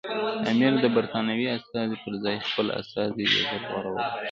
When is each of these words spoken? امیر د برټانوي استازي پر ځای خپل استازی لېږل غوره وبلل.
امیر 0.51 0.73
د 0.83 0.85
برټانوي 0.95 1.47
استازي 1.57 1.97
پر 2.03 2.13
ځای 2.23 2.35
خپل 2.47 2.67
استازی 2.79 3.23
لېږل 3.33 3.61
غوره 3.69 3.89
وبلل. 3.91 4.13